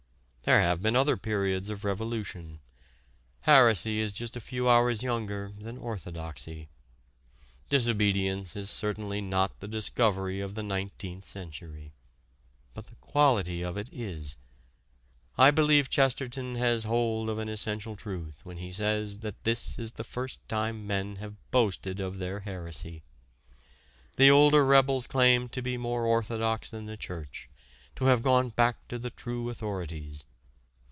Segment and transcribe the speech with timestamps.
[0.43, 2.61] There have been other periods of revolution.
[3.41, 6.67] Heresy is just a few hours younger than orthodoxy.
[7.69, 11.93] Disobedience is certainly not the discovery of the nineteenth century.
[12.73, 14.35] But the quality of it is.
[15.37, 19.91] I believe Chesterton has hold of an essential truth when he says that this is
[19.93, 23.03] the first time men have boasted of their heresy.
[24.15, 27.47] The older rebels claimed to be more orthodox than the Church,
[27.95, 30.25] to have gone back to the true authorities.